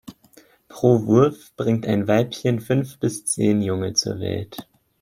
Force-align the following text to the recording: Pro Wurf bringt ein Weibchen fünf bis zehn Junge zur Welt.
Pro 0.67 1.05
Wurf 1.05 1.51
bringt 1.55 1.85
ein 1.85 2.07
Weibchen 2.07 2.59
fünf 2.59 2.97
bis 2.99 3.23
zehn 3.23 3.61
Junge 3.61 3.93
zur 3.93 4.19
Welt. 4.19 4.67